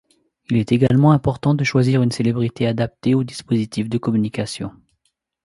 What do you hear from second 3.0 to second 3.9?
au dispositif